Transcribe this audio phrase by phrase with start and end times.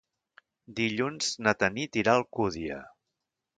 [0.79, 2.83] Dilluns na Tanit irà a Alcúdia.